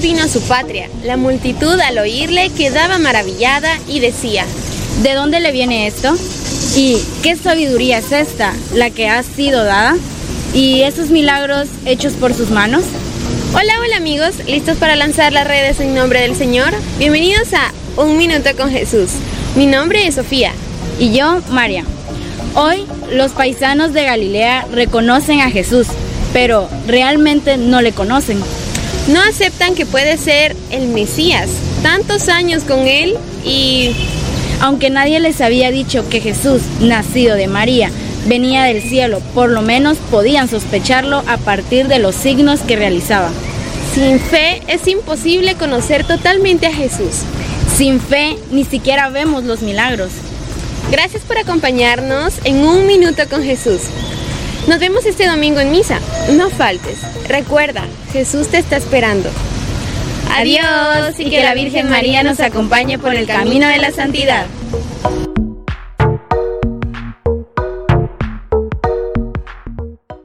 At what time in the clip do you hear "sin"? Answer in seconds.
43.94-44.18, 47.76-48.00